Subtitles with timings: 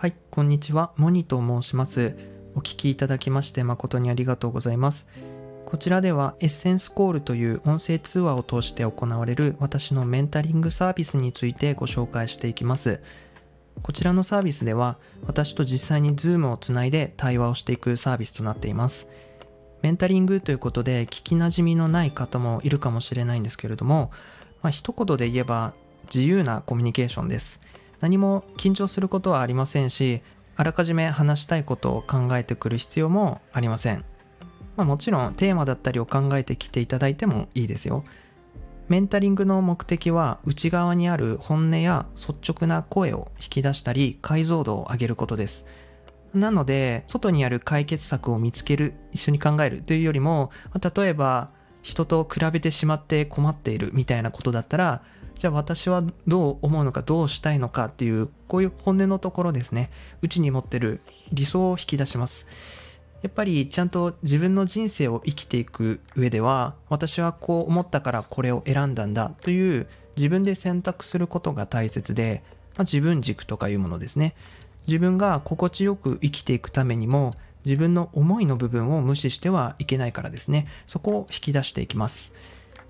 [0.00, 0.94] はい、こんにちは。
[0.96, 2.16] モニと申します。
[2.54, 5.06] お聞きいただきまして誠にありがとうございます。
[5.66, 13.02] こちらではエッセンスコールという音声通話を通して行われる私のメンタリングサービスについてご紹介していきます。
[13.82, 19.06] こちらのサービスでは私と実際に Zoom をつないで対話をしていくサービスとなっています。
[19.82, 24.12] メンタリングということで聞きなじみのない方もいるかもしれないんですけれども、
[24.62, 27.60] まあ、一言で言えば自由なコミュニケーションです。
[28.00, 30.22] 何も緊張することはありませんし、
[30.56, 34.04] あらかじめ話したいことを考えてくる必要もありません。
[34.76, 38.04] まあ、もちろんテーマだったりを考えてきていただいてもいいですよ。
[38.88, 45.66] メンタリングの目的は内側にある本音や率直な声を引き出したり解像度を上げることです。
[46.34, 50.50] なので、外にある解決策を見つける、一緒に考えるというよりも、
[50.94, 55.02] 例えば人と比べてしまって困っているみたいなことだったら、
[55.34, 59.88] じゃあ私はどう思うのかどうしたいのかっていうこういう本音のところですね。
[60.20, 61.00] うちに持ってる
[61.32, 62.46] 理想を引き出します。
[63.22, 72.42] やっぱりちゃんと自分の人生を生きていく上では私はこう思ったからこれを選んだんだという自分で選択することが大切で、
[72.76, 74.34] まあ、自分軸とかいうものですね。
[74.86, 80.64] 自分が心地よく生きていくためにも自分の思いの部分を無視してはいけないからですね。
[80.86, 82.32] そこを引き出していきます。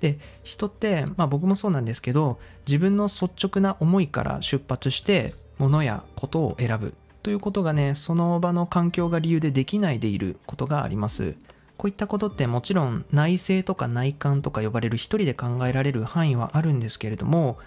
[0.00, 6.94] で人って、まあ、僕もそうなんですけど自分の率直な思いから出発して物やことを選ぶ。
[7.22, 11.34] ということがねその場の環境が理由でできないでいることがあります。
[11.76, 17.58] こういったことってもちろん内省とか内観とか呼ばれる一人で考えられる範囲はあるんですけれども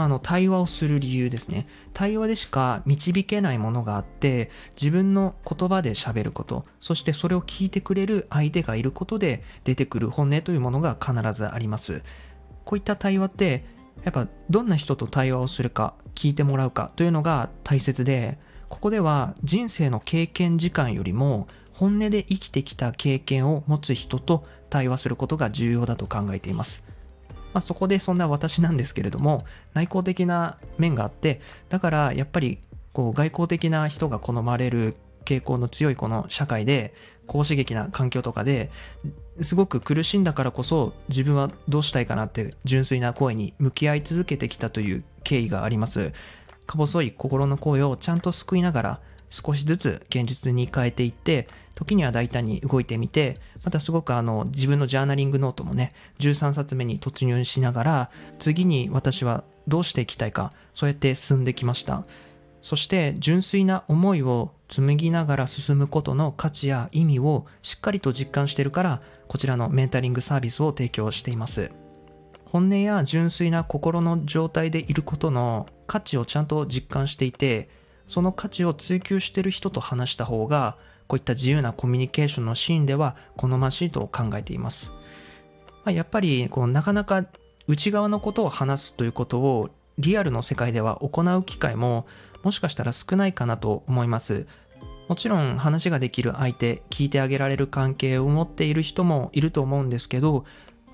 [0.00, 1.66] あ、あの対話をする理由ですね。
[1.92, 12.02] 対話でしか導けないものがあって自分の言葉で喋ることそしてそれを聞いてくれる相手がいることで出てくる本音というものが必ずあります。
[12.64, 13.64] こういった対話って
[14.02, 26.84] やっぱどんな人と対話をするか聞いてもらうかというのが大切でここでは人生の経験時間よりも本音で生きてきた経験を持つ人と対話することが重要だと考えています。
[27.54, 32.58] まあ、そこでそんな私なんですけれども内向的な面があってだからやっぱり
[32.92, 36.92] こう外交的な人が好まれる傾向の強いこの社会で
[37.26, 38.70] 高刺激な環境とかで
[39.40, 46.12] すごく苦しんだからこそ自分はどうしたいかなって純粋な声に向き合い続けてきたという経緯があります。
[46.66, 49.00] か細い心の声をちゃんと救いながら
[49.34, 55.88] 少しずつ現実に変えていって時には大胆に動いてみてまたすごくあの自分のジャーナリングノートもね
[56.20, 62.04] 13冊目に突入しながら次に私はどうしていきたいかそうやって進んできました。
[62.62, 71.70] そして純粋な思いを紡ぎながら進むことの価値や意味をしっかりと実感してるからこちらのメンタリングサービスを提供しています。
[72.46, 77.68] 本音や純粋な心の状態でいることの価値をちゃんと実感していて
[78.06, 80.76] その価値を追求してる人と話した方が
[81.06, 84.90] こういった自由なコミュニケーションのシーンでは好ましいと考えています。
[85.84, 87.26] まあ、やっぱりこうなかなか
[87.66, 92.06] 内側のことを話すということをリアルの世界では行う機会も
[92.42, 94.46] もしかしたら少ないかなと思います。
[95.08, 100.44] もちろん話ができる相手、聞いてあげられる関係を持っている人もいると思うんですけど、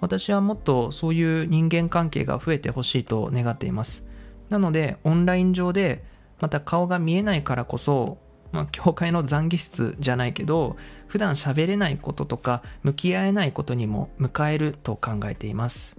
[0.01, 4.05] 私はもっとそういう人間関係が増えてほしいと願っています。
[4.49, 6.05] なので、オンライン上で
[6.41, 8.19] また顔が見えないからこそ
[8.53, 15.97] まあ、教会の懺悔室じゃないけど普段喋れないこととか向き合えないことにも迎えると考えています。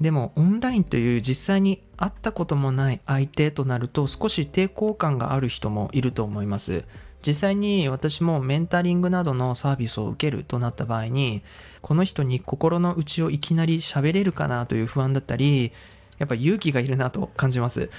[0.00, 6.84] でもオンラインという実際に会ったこともない相手となると少し抵抗感がある人もいると思います。
[7.26, 11.42] 実際に私もメンタリングなどのサービスを受けるとなった場合に
[11.82, 15.72] この人に心の内をいきなり喋れるかなという不安だったり
[16.18, 17.90] やっぱ勇気がいるなと感じます。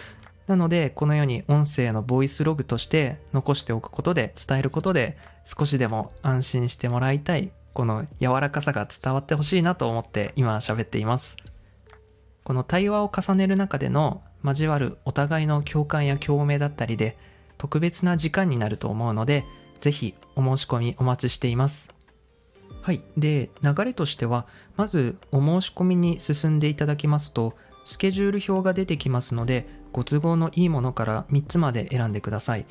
[0.50, 5.16] なので、このように音声のボイスログとして残しておくことで、伝えることで、
[5.46, 11.38] 少しでも安心してもらいたい、この柔らかさが伝わってほしいなと思って今喋っています。
[12.44, 17.16] この対話を重ねる中での交わるお互いの共感や共鳴だったりで、
[17.60, 19.45] 特別な時間になると思うので、
[19.81, 21.94] ぜひお申し込みお待ちしています。
[22.81, 23.04] はい。
[23.18, 24.48] で、流れとしては、
[24.78, 27.54] まずお申し込みに進んでいただきますと、
[27.86, 32.65] スケジュール表が出てきますので、ご都合のいいものから3つまで選んでください。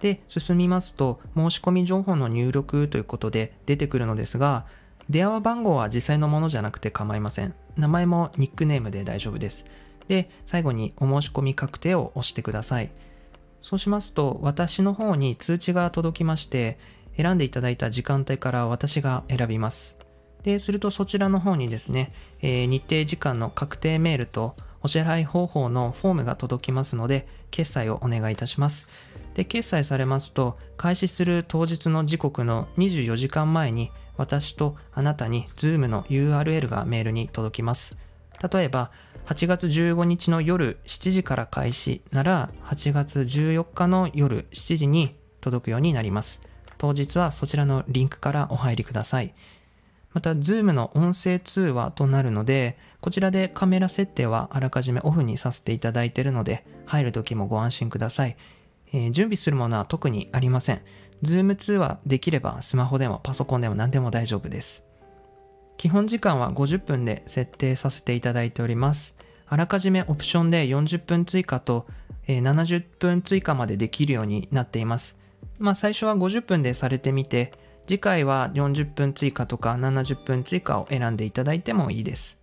[0.00, 4.66] で、進みますと、申し込み情報の入力ということで出てくるのですが、
[5.08, 7.54] 電話番号は実際のものじゃなくて構いません。
[7.76, 9.64] 名前もニックネームで大丈夫です。
[10.08, 12.90] で、最後にお申し込み確定を押してください。
[13.62, 16.78] そうしますと、私の方に通知が届きまして、
[17.16, 19.96] 選んでいただいた時間帯から私が選びます。
[20.42, 22.10] で、するとそちらの方にですね、
[22.42, 28.86] えー、日程時間の確定メールとお支払い方法のフォームが届きますので、決済をお願いいたします。
[29.32, 37.96] で、決済されますと、開始する当日の時刻の24時間前に、私とあなたに Zoom の URL がメールに届きます。
[38.52, 38.90] 例えば、
[39.24, 46.42] 8月15日の夜7時から開始なら、8月14日の夜7時に届くようになります。
[46.76, 49.34] 当日はそちらのリンクからお入りください。
[50.14, 58.36] また、Zoom の音声通話となるので、こちらでカメラ設定はあらかじめオフにさせていただいているので、入るときもご安心ください。
[58.92, 60.80] えー、準備するものは特にありません。
[61.22, 64.84] Zoom 通話できればスマホでもパソコンでも何でも大丈夫です。
[65.76, 69.16] 基本時間は50分で設定させていただいております。
[69.46, 71.86] あらかじめオプションで40分追加と、
[72.28, 75.16] えー、70分追加までできるようになっています。
[75.58, 77.52] まあ最初は50分でされてみて、
[77.86, 82.38] 次回は40分追加とか70分追加を選んでいただいてもいいです。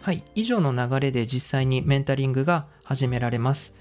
[0.00, 3.74] はい、以上の流れで実際にメンタリングが始められます。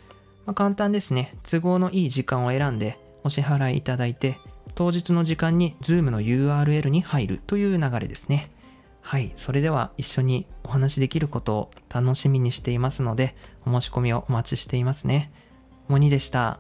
[0.45, 1.35] まあ、簡単ですね。
[1.43, 4.39] 都合のいい時間を選んでお支払いいただいて、
[4.75, 8.51] 当日の時間に Zoom の URL に入るという流れですね。
[9.01, 13.35] はい、それでは一緒にお話しできることを楽しみにしていますので、
[13.65, 15.31] お申し込みをお待ちしていますね。
[15.87, 16.59] モニでした。